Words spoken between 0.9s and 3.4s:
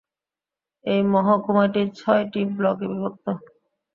এই মহকুমাটি ছয়টি ব্লকে বিভক্ত।